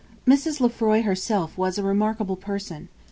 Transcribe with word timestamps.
Mrs. 0.25 0.59
Lefroy 0.59 1.03
herself 1.03 1.55
was 1.59 1.77
a 1.77 1.83
remarkable 1.83 2.35
person. 2.35 2.89